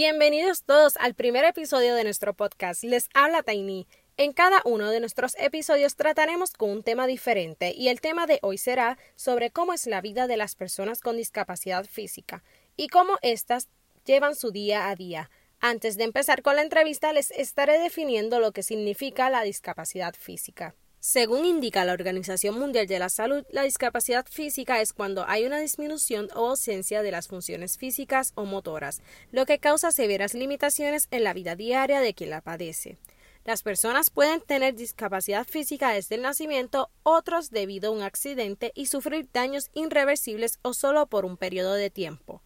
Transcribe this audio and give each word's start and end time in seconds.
Bienvenidos 0.00 0.62
todos 0.62 0.96
al 0.98 1.14
primer 1.14 1.44
episodio 1.44 1.96
de 1.96 2.04
nuestro 2.04 2.32
podcast. 2.32 2.84
Les 2.84 3.08
habla 3.14 3.42
Taini. 3.42 3.88
En 4.16 4.32
cada 4.32 4.62
uno 4.64 4.92
de 4.92 5.00
nuestros 5.00 5.34
episodios 5.40 5.96
trataremos 5.96 6.52
con 6.52 6.70
un 6.70 6.84
tema 6.84 7.08
diferente 7.08 7.74
y 7.76 7.88
el 7.88 8.00
tema 8.00 8.28
de 8.28 8.38
hoy 8.42 8.58
será 8.58 8.96
sobre 9.16 9.50
cómo 9.50 9.72
es 9.72 9.88
la 9.88 10.00
vida 10.00 10.28
de 10.28 10.36
las 10.36 10.54
personas 10.54 11.00
con 11.00 11.16
discapacidad 11.16 11.84
física 11.84 12.44
y 12.76 12.86
cómo 12.86 13.18
éstas 13.22 13.70
llevan 14.04 14.36
su 14.36 14.52
día 14.52 14.88
a 14.88 14.94
día. 14.94 15.30
Antes 15.58 15.96
de 15.96 16.04
empezar 16.04 16.42
con 16.42 16.54
la 16.54 16.62
entrevista 16.62 17.12
les 17.12 17.32
estaré 17.32 17.80
definiendo 17.80 18.38
lo 18.38 18.52
que 18.52 18.62
significa 18.62 19.30
la 19.30 19.42
discapacidad 19.42 20.14
física. 20.14 20.76
Según 21.00 21.44
indica 21.44 21.84
la 21.84 21.92
Organización 21.92 22.58
Mundial 22.58 22.88
de 22.88 22.98
la 22.98 23.08
Salud, 23.08 23.44
la 23.50 23.62
discapacidad 23.62 24.26
física 24.28 24.80
es 24.80 24.92
cuando 24.92 25.24
hay 25.28 25.46
una 25.46 25.60
disminución 25.60 26.28
o 26.34 26.48
ausencia 26.48 27.02
de 27.02 27.12
las 27.12 27.28
funciones 27.28 27.78
físicas 27.78 28.32
o 28.34 28.44
motoras, 28.44 29.00
lo 29.30 29.46
que 29.46 29.60
causa 29.60 29.92
severas 29.92 30.34
limitaciones 30.34 31.06
en 31.12 31.22
la 31.22 31.34
vida 31.34 31.54
diaria 31.54 32.00
de 32.00 32.14
quien 32.14 32.30
la 32.30 32.40
padece. 32.40 32.98
Las 33.44 33.62
personas 33.62 34.10
pueden 34.10 34.40
tener 34.40 34.74
discapacidad 34.74 35.46
física 35.46 35.92
desde 35.92 36.16
el 36.16 36.22
nacimiento, 36.22 36.90
otros 37.04 37.50
debido 37.50 37.90
a 37.90 37.94
un 37.94 38.02
accidente 38.02 38.72
y 38.74 38.86
sufrir 38.86 39.28
daños 39.32 39.70
irreversibles 39.74 40.58
o 40.62 40.74
solo 40.74 41.06
por 41.06 41.24
un 41.24 41.36
periodo 41.36 41.74
de 41.74 41.90
tiempo. 41.90 42.42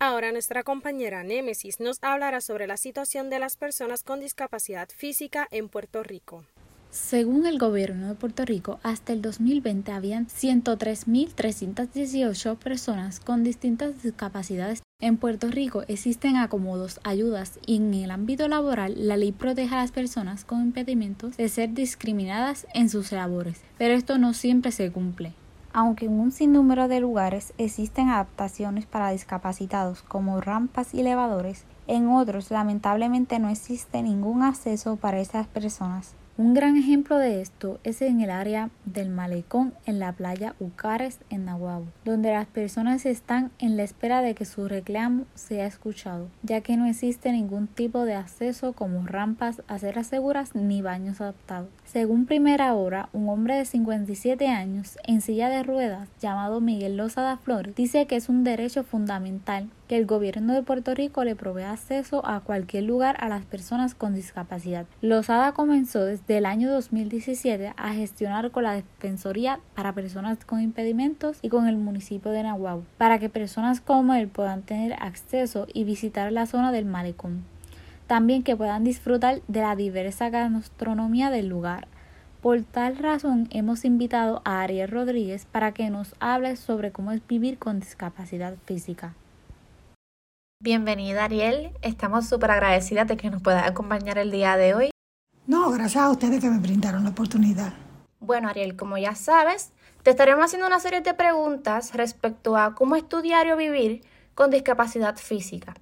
Ahora 0.00 0.32
nuestra 0.32 0.64
compañera 0.64 1.22
Némesis 1.22 1.78
nos 1.78 1.98
hablará 2.02 2.40
sobre 2.40 2.66
la 2.66 2.76
situación 2.76 3.30
de 3.30 3.38
las 3.38 3.56
personas 3.56 4.02
con 4.02 4.18
discapacidad 4.18 4.88
física 4.90 5.46
en 5.50 5.68
Puerto 5.68 6.02
Rico. 6.02 6.44
Según 6.90 7.44
el 7.44 7.58
gobierno 7.58 8.08
de 8.08 8.14
Puerto 8.14 8.46
Rico, 8.46 8.80
hasta 8.82 9.12
el 9.12 9.20
2020 9.20 9.92
habían 9.92 10.26
103.318 10.26 12.56
personas 12.56 13.20
con 13.20 13.44
distintas 13.44 14.02
discapacidades. 14.02 14.82
En 14.98 15.18
Puerto 15.18 15.48
Rico 15.48 15.82
existen 15.86 16.36
acomodos, 16.36 16.98
ayudas 17.04 17.58
y 17.66 17.76
en 17.76 17.92
el 17.92 18.10
ámbito 18.10 18.48
laboral 18.48 18.94
la 18.96 19.18
ley 19.18 19.32
protege 19.32 19.74
a 19.74 19.82
las 19.82 19.92
personas 19.92 20.46
con 20.46 20.62
impedimentos 20.62 21.36
de 21.36 21.50
ser 21.50 21.74
discriminadas 21.74 22.66
en 22.72 22.88
sus 22.88 23.12
labores, 23.12 23.60
pero 23.76 23.92
esto 23.92 24.16
no 24.16 24.32
siempre 24.32 24.72
se 24.72 24.90
cumple. 24.90 25.34
Aunque 25.74 26.06
en 26.06 26.18
un 26.18 26.32
sinnúmero 26.32 26.88
de 26.88 27.00
lugares 27.00 27.52
existen 27.58 28.08
adaptaciones 28.08 28.86
para 28.86 29.10
discapacitados 29.10 30.00
como 30.00 30.40
rampas 30.40 30.94
y 30.94 31.00
elevadores, 31.00 31.64
en 31.86 32.08
otros 32.08 32.50
lamentablemente 32.50 33.38
no 33.38 33.50
existe 33.50 34.02
ningún 34.02 34.42
acceso 34.42 34.96
para 34.96 35.20
esas 35.20 35.46
personas. 35.46 36.14
Un 36.40 36.54
gran 36.54 36.76
ejemplo 36.76 37.18
de 37.18 37.40
esto 37.40 37.80
es 37.82 38.00
en 38.00 38.20
el 38.20 38.30
área 38.30 38.70
del 38.84 39.08
malecón 39.08 39.74
en 39.86 39.98
la 39.98 40.12
playa 40.12 40.54
Ucares 40.60 41.18
en 41.30 41.46
Nahuabo, 41.46 41.88
donde 42.04 42.30
las 42.30 42.46
personas 42.46 43.06
están 43.06 43.50
en 43.58 43.76
la 43.76 43.82
espera 43.82 44.22
de 44.22 44.36
que 44.36 44.44
su 44.44 44.68
reclamo 44.68 45.24
sea 45.34 45.66
escuchado, 45.66 46.28
ya 46.44 46.60
que 46.60 46.76
no 46.76 46.86
existe 46.86 47.32
ningún 47.32 47.66
tipo 47.66 48.04
de 48.04 48.14
acceso 48.14 48.72
como 48.72 49.04
rampas, 49.04 49.62
aceras 49.66 50.06
seguras 50.06 50.54
ni 50.54 50.80
baños 50.80 51.20
adaptados. 51.20 51.70
Según 51.84 52.24
Primera 52.24 52.72
Hora, 52.72 53.08
un 53.12 53.28
hombre 53.28 53.56
de 53.56 53.64
57 53.64 54.46
años 54.46 54.96
en 55.08 55.22
silla 55.22 55.48
de 55.48 55.64
ruedas 55.64 56.08
llamado 56.20 56.60
Miguel 56.60 56.96
Lozada 56.96 57.38
Flores 57.38 57.74
dice 57.74 58.06
que 58.06 58.14
es 58.14 58.28
un 58.28 58.44
derecho 58.44 58.84
fundamental 58.84 59.70
que 59.88 59.96
el 59.96 60.06
gobierno 60.06 60.54
de 60.54 60.62
Puerto 60.62 60.94
Rico 60.94 61.24
le 61.24 61.34
provee 61.34 61.62
acceso 61.62 62.24
a 62.24 62.40
cualquier 62.40 62.84
lugar 62.84 63.16
a 63.18 63.28
las 63.28 63.44
personas 63.44 63.94
con 63.94 64.14
discapacidad. 64.14 64.86
Lozada 65.00 65.52
comenzó 65.52 66.04
desde 66.04 66.38
el 66.38 66.46
año 66.46 66.70
2017 66.70 67.72
a 67.76 67.92
gestionar 67.94 68.50
con 68.50 68.62
la 68.62 68.74
Defensoría 68.74 69.58
para 69.74 69.94
Personas 69.94 70.44
con 70.44 70.60
Impedimentos 70.60 71.38
y 71.42 71.48
con 71.48 71.66
el 71.66 71.78
municipio 71.78 72.30
de 72.30 72.44
Nahuatl 72.44 72.86
para 72.98 73.18
que 73.18 73.28
personas 73.28 73.80
como 73.80 74.14
él 74.14 74.28
puedan 74.28 74.62
tener 74.62 74.92
acceso 74.92 75.66
y 75.72 75.84
visitar 75.84 76.30
la 76.30 76.46
zona 76.46 76.70
del 76.70 76.84
malecón 76.84 77.44
también 78.08 78.42
que 78.42 78.56
puedan 78.56 78.84
disfrutar 78.84 79.42
de 79.48 79.60
la 79.60 79.76
diversa 79.76 80.30
gastronomía 80.30 81.30
del 81.30 81.46
lugar. 81.46 81.86
Por 82.40 82.62
tal 82.62 82.96
razón 82.96 83.48
hemos 83.50 83.84
invitado 83.84 84.40
a 84.44 84.62
Ariel 84.62 84.88
Rodríguez 84.88 85.44
para 85.44 85.72
que 85.72 85.90
nos 85.90 86.14
hable 86.18 86.56
sobre 86.56 86.90
cómo 86.90 87.12
es 87.12 87.24
vivir 87.28 87.58
con 87.58 87.80
discapacidad 87.80 88.56
física. 88.64 89.14
Bienvenida 90.60 91.22
Ariel, 91.22 91.70
estamos 91.82 92.28
súper 92.28 92.50
agradecidas 92.50 93.06
de 93.06 93.16
que 93.16 93.30
nos 93.30 93.40
puedas 93.40 93.64
acompañar 93.64 94.18
el 94.18 94.32
día 94.32 94.56
de 94.56 94.74
hoy. 94.74 94.90
No, 95.46 95.70
gracias 95.70 96.02
a 96.02 96.10
ustedes 96.10 96.40
que 96.40 96.50
me 96.50 96.58
brindaron 96.58 97.04
la 97.04 97.10
oportunidad. 97.10 97.74
Bueno 98.18 98.48
Ariel, 98.48 98.74
como 98.74 98.98
ya 98.98 99.14
sabes, 99.14 99.70
te 100.02 100.10
estaremos 100.10 100.46
haciendo 100.46 100.66
una 100.66 100.80
serie 100.80 101.00
de 101.00 101.14
preguntas 101.14 101.94
respecto 101.94 102.56
a 102.56 102.74
cómo 102.74 102.96
es 102.96 103.08
tu 103.08 103.22
diario 103.22 103.56
vivir 103.56 104.00
con 104.34 104.50
discapacidad 104.50 105.16
física. 105.16 105.74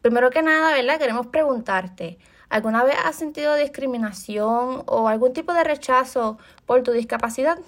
Primero 0.00 0.30
que 0.30 0.40
nada, 0.40 0.72
¿verdad? 0.72 0.98
Queremos 0.98 1.26
preguntarte, 1.26 2.16
¿alguna 2.48 2.82
vez 2.82 2.96
has 3.04 3.16
sentido 3.16 3.54
discriminación 3.56 4.84
o 4.86 5.06
algún 5.06 5.34
tipo 5.34 5.52
de 5.52 5.64
rechazo 5.64 6.38
por 6.64 6.82
tu 6.82 6.92
discapacidad? 6.92 7.58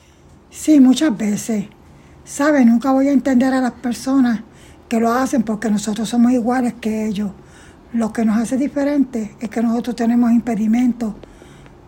Sí, 0.48 0.80
muchas 0.80 1.14
veces. 1.18 1.66
¿Sabes? 2.24 2.64
Nunca 2.64 2.92
voy 2.92 3.08
a 3.08 3.12
entender 3.12 3.52
a 3.52 3.60
las 3.60 3.72
personas 3.72 4.40
que 4.88 5.00
lo 5.00 5.12
hacen 5.12 5.42
porque 5.42 5.70
nosotros 5.70 6.08
somos 6.08 6.32
iguales 6.32 6.74
que 6.74 7.06
ellos. 7.06 7.30
Lo 7.92 8.12
que 8.12 8.24
nos 8.24 8.38
hace 8.38 8.56
diferente 8.56 9.36
es 9.40 9.48
que 9.48 9.62
nosotros 9.62 9.96
tenemos 9.96 10.30
impedimentos, 10.30 11.14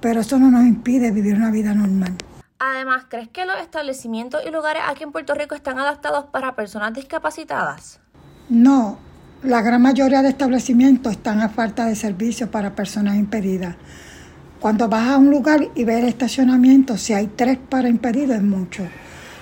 pero 0.01 0.21
eso 0.21 0.39
no 0.39 0.51
nos 0.51 0.63
impide 0.63 1.11
vivir 1.11 1.35
una 1.35 1.51
vida 1.51 1.75
normal. 1.75 2.15
Además, 2.61 3.05
¿crees 3.09 3.29
que 3.29 3.47
los 3.47 3.59
establecimientos 3.61 4.43
y 4.47 4.51
lugares 4.51 4.83
aquí 4.89 5.05
en 5.05 5.13
Puerto 5.13 5.35
Rico 5.35 5.55
están 5.55 5.79
adaptados 5.79 6.27
para 6.27 6.57
personas 6.57 6.93
discapacitadas? 6.93 8.01
No, 8.49 8.99
la 9.43 9.63
gran 9.63 9.83
mayoría 9.83 10.23
de 10.23 10.31
establecimientos 10.31 11.13
están 11.13 11.41
a 11.41 11.49
falta 11.49 11.87
de 11.87 11.95
servicios 11.95 12.51
para 12.51 12.75
personas 12.75 13.17
impedidas. 13.17 13.77
Cuando 14.59 14.89
vas 14.89 15.09
a 15.09 15.19
un 15.19 15.31
lugar 15.31 15.69
y 15.77 15.85
ves 15.85 16.03
el 16.03 16.09
estacionamiento, 16.09 16.97
si 16.97 17.13
hay 17.13 17.29
tres 17.29 17.59
para 17.59 17.89
impedidos 17.89 18.37
es 18.37 18.43
mucho. 18.43 18.83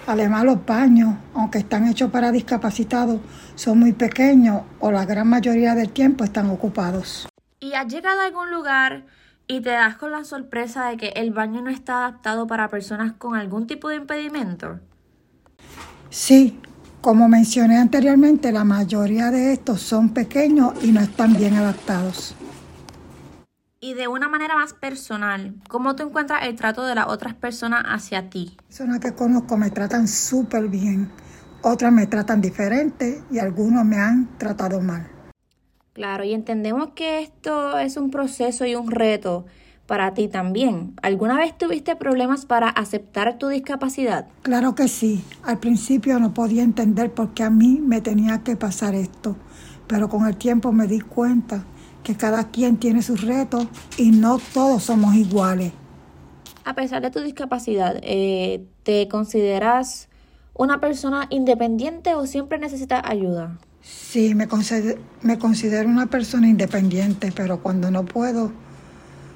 Además, 0.07 0.45
los 0.45 0.65
baños, 0.65 1.17
aunque 1.35 1.59
están 1.59 1.89
hechos 1.89 2.11
para 2.11 2.31
discapacitados, 2.31 3.21
son 3.57 3.81
muy 3.81 3.93
pequeños 3.93 4.63
o 4.79 4.93
la 4.93 5.05
gran 5.05 5.29
mayoría 5.29 5.75
del 5.75 5.91
tiempo 5.91 6.23
están 6.23 6.49
ocupados. 6.51 7.29
¿Y 7.59 7.73
has 7.73 7.89
llegado 7.89 8.21
a 8.21 8.27
algún 8.27 8.51
lugar 8.51 9.05
y 9.49 9.61
te 9.61 9.71
das 9.71 9.97
con 9.97 10.13
la 10.13 10.25
sorpresa 10.25 10.89
de 10.89 10.97
que 10.97 11.09
el 11.17 11.33
baño 11.33 11.61
no 11.61 11.71
está 11.71 11.99
adaptado 11.99 12.47
para 12.47 12.69
personas 12.69 13.15
con 13.15 13.35
algún 13.35 13.67
tipo 13.67 13.89
de 13.89 13.97
impedimento? 13.97 14.79
Sí, 16.11 16.61
como 17.01 17.29
mencioné 17.29 17.79
anteriormente, 17.79 18.53
la 18.53 18.65
mayoría 18.65 19.31
de 19.31 19.53
estos 19.53 19.81
son 19.81 20.11
pequeños 20.11 20.73
y 20.85 20.93
no 20.93 21.01
están 21.01 21.35
bien 21.35 21.55
adaptados. 21.55 22.37
Y 23.79 23.93
de 23.93 24.09
una 24.09 24.27
manera 24.31 24.57
más 24.57 24.73
personal, 24.73 25.55
¿cómo 25.69 25.97
tú 25.97 26.05
encuentras 26.05 26.45
el 26.47 26.57
trato 26.57 26.85
de 26.87 26.95
las 26.95 27.09
otras 27.09 27.35
personas 27.35 27.85
hacia 27.87 28.31
ti? 28.31 28.57
Personas 28.69 29.01
que 29.01 29.13
conozco 29.13 29.59
me 29.59 29.71
tratan 29.71 30.09
súper 30.09 30.69
bien, 30.69 31.11
otras 31.61 31.93
me 31.93 32.07
tratan 32.07 32.41
diferente 32.41 33.23
y 33.31 33.39
algunos 33.39 33.85
me 33.85 33.99
han 33.99 34.39
tratado 34.39 34.81
mal. 34.81 35.07
Claro, 35.93 36.25
y 36.25 36.33
entendemos 36.33 36.93
que 36.95 37.21
esto 37.21 37.79
es 37.79 37.99
un 37.99 38.11
proceso 38.11 38.65
y 38.65 38.75
un 38.75 38.91
reto 38.91 39.45
para 39.87 40.15
ti 40.15 40.29
también. 40.29 40.95
¿Alguna 41.03 41.37
vez 41.37 41.57
tuviste 41.59 41.97
problemas 41.97 42.47
para 42.47 42.71
aceptar 42.71 43.37
tu 43.37 43.49
discapacidad? 43.49 44.27
Claro 44.41 44.75
que 44.75 44.89
sí. 44.89 45.23
Al 45.43 45.59
principio 45.59 46.19
no 46.19 46.33
podía 46.33 46.63
entender 46.63 47.13
por 47.13 47.35
qué 47.35 47.43
a 47.43 47.51
mí 47.51 47.83
me 47.83 48.01
tenía 48.01 48.43
que 48.43 48.57
pasar 48.57 48.95
esto, 48.95 49.37
pero 49.87 50.09
con 50.09 50.27
el 50.27 50.37
tiempo 50.39 50.73
me 50.73 50.87
di 50.87 51.01
cuenta 51.01 51.63
que 52.07 52.17
cada 52.17 52.45
quien 52.53 52.77
tiene 52.77 53.03
sus 53.03 53.23
retos 53.23 53.67
y 53.97 54.13
no 54.13 54.39
todos 54.55 54.85
somos 54.85 55.17
iguales. 55.17 55.73
A 56.65 56.77
pesar 56.77 57.03
de 57.03 57.11
tu 57.11 57.19
discapacidad, 57.21 57.97
eh, 58.01 58.65
¿te 58.85 59.09
consideras 59.09 60.09
una 60.55 60.81
persona 60.81 61.27
independiente 61.31 62.15
o 62.15 62.27
siempre 62.27 62.61
necesitas 62.61 63.03
ayuda? 63.05 63.59
Sí, 63.83 64.37
me 64.37 64.47
me 65.23 65.39
considero 65.39 65.89
una 65.89 66.07
persona 66.07 66.49
independiente, 66.49 67.33
pero 67.35 67.61
cuando 67.61 67.91
no 67.91 68.05
puedo, 68.05 68.53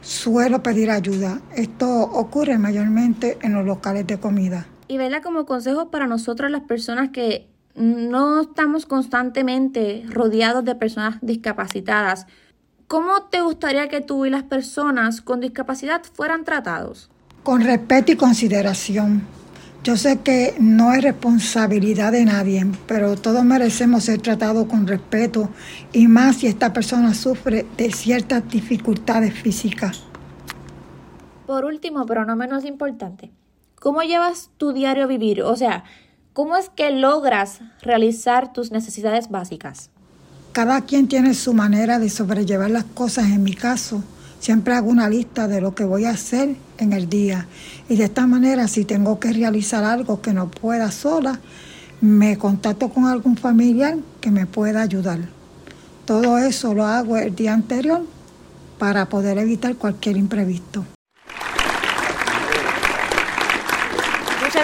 suelo 0.00 0.62
pedir 0.62 0.92
ayuda. 0.92 1.40
Esto 1.56 1.88
ocurre 1.88 2.56
mayormente 2.56 3.36
en 3.42 3.54
los 3.54 3.66
locales 3.66 4.06
de 4.06 4.20
comida. 4.20 4.68
Y 4.86 4.96
verla 4.96 5.22
como 5.22 5.44
consejo 5.44 5.90
para 5.90 6.06
nosotros 6.06 6.52
las 6.52 6.62
personas 6.62 7.10
que 7.10 7.48
no 7.74 8.42
estamos 8.42 8.86
constantemente 8.86 10.04
rodeados 10.08 10.64
de 10.64 10.76
personas 10.76 11.18
discapacitadas. 11.20 12.26
¿Cómo 12.90 13.22
te 13.22 13.40
gustaría 13.40 13.88
que 13.88 14.00
tú 14.00 14.26
y 14.26 14.30
las 14.30 14.42
personas 14.42 15.20
con 15.20 15.38
discapacidad 15.38 16.02
fueran 16.12 16.42
tratados? 16.42 17.08
Con 17.44 17.60
respeto 17.60 18.10
y 18.10 18.16
consideración. 18.16 19.22
Yo 19.84 19.96
sé 19.96 20.18
que 20.22 20.56
no 20.58 20.92
es 20.92 21.04
responsabilidad 21.04 22.10
de 22.10 22.24
nadie, 22.24 22.66
pero 22.88 23.14
todos 23.14 23.44
merecemos 23.44 24.02
ser 24.02 24.20
tratados 24.20 24.66
con 24.66 24.88
respeto 24.88 25.50
y 25.92 26.08
más 26.08 26.38
si 26.38 26.48
esta 26.48 26.72
persona 26.72 27.14
sufre 27.14 27.64
de 27.76 27.92
ciertas 27.92 28.48
dificultades 28.48 29.34
físicas. 29.34 30.02
Por 31.46 31.66
último, 31.66 32.06
pero 32.06 32.24
no 32.24 32.34
menos 32.34 32.64
importante, 32.64 33.30
¿cómo 33.76 34.02
llevas 34.02 34.50
tu 34.56 34.72
diario 34.72 35.06
vivir? 35.06 35.44
O 35.44 35.54
sea, 35.54 35.84
¿cómo 36.32 36.56
es 36.56 36.70
que 36.70 36.90
logras 36.90 37.60
realizar 37.82 38.52
tus 38.52 38.72
necesidades 38.72 39.28
básicas? 39.28 39.92
Cada 40.52 40.80
quien 40.80 41.06
tiene 41.06 41.34
su 41.34 41.54
manera 41.54 42.00
de 42.00 42.10
sobrellevar 42.10 42.70
las 42.70 42.84
cosas. 42.84 43.26
En 43.26 43.44
mi 43.44 43.54
caso, 43.54 44.02
siempre 44.40 44.74
hago 44.74 44.90
una 44.90 45.08
lista 45.08 45.46
de 45.46 45.60
lo 45.60 45.76
que 45.76 45.84
voy 45.84 46.06
a 46.06 46.10
hacer 46.10 46.56
en 46.78 46.92
el 46.92 47.08
día. 47.08 47.46
Y 47.88 47.96
de 47.96 48.04
esta 48.04 48.26
manera, 48.26 48.66
si 48.66 48.84
tengo 48.84 49.20
que 49.20 49.32
realizar 49.32 49.84
algo 49.84 50.20
que 50.20 50.32
no 50.32 50.50
pueda 50.50 50.90
sola, 50.90 51.38
me 52.00 52.36
contacto 52.36 52.88
con 52.88 53.04
algún 53.04 53.36
familiar 53.36 53.96
que 54.20 54.32
me 54.32 54.46
pueda 54.46 54.82
ayudar. 54.82 55.20
Todo 56.04 56.38
eso 56.38 56.74
lo 56.74 56.84
hago 56.84 57.16
el 57.16 57.36
día 57.36 57.54
anterior 57.54 58.04
para 58.78 59.08
poder 59.08 59.38
evitar 59.38 59.76
cualquier 59.76 60.16
imprevisto. 60.16 60.84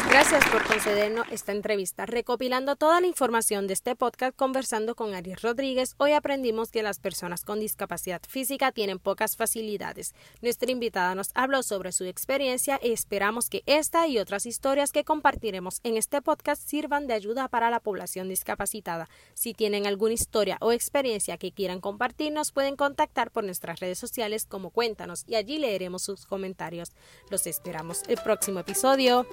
Gracias 0.04 0.44
por 0.50 0.62
concedernos 0.64 1.26
esta 1.30 1.52
entrevista. 1.52 2.04
Recopilando 2.04 2.76
toda 2.76 3.00
la 3.00 3.06
información 3.06 3.66
de 3.66 3.72
este 3.72 3.96
podcast 3.96 4.36
conversando 4.36 4.94
con 4.94 5.14
Ariel 5.14 5.38
Rodríguez, 5.40 5.94
hoy 5.96 6.12
aprendimos 6.12 6.70
que 6.70 6.82
las 6.82 6.98
personas 6.98 7.44
con 7.44 7.60
discapacidad 7.60 8.20
física 8.28 8.72
tienen 8.72 8.98
pocas 8.98 9.36
facilidades. 9.36 10.14
Nuestra 10.42 10.70
invitada 10.70 11.14
nos 11.14 11.30
habló 11.34 11.62
sobre 11.62 11.92
su 11.92 12.04
experiencia 12.04 12.78
y 12.82 12.92
esperamos 12.92 13.48
que 13.48 13.62
esta 13.64 14.06
y 14.06 14.18
otras 14.18 14.44
historias 14.44 14.92
que 14.92 15.04
compartiremos 15.04 15.80
en 15.82 15.96
este 15.96 16.20
podcast 16.20 16.62
sirvan 16.62 17.06
de 17.06 17.14
ayuda 17.14 17.48
para 17.48 17.70
la 17.70 17.80
población 17.80 18.28
discapacitada. 18.28 19.08
Si 19.32 19.54
tienen 19.54 19.86
alguna 19.86 20.14
historia 20.14 20.58
o 20.60 20.72
experiencia 20.72 21.38
que 21.38 21.52
quieran 21.52 21.80
compartirnos, 21.80 22.52
pueden 22.52 22.76
contactar 22.76 23.30
por 23.30 23.44
nuestras 23.44 23.80
redes 23.80 23.98
sociales 23.98 24.44
como 24.44 24.70
Cuéntanos 24.70 25.24
y 25.26 25.36
allí 25.36 25.58
leeremos 25.58 26.02
sus 26.02 26.26
comentarios. 26.26 26.92
Los 27.30 27.46
esperamos 27.46 28.02
el 28.08 28.18
próximo 28.18 28.60
episodio. 28.60 29.26